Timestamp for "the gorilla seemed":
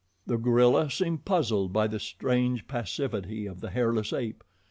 0.25-1.25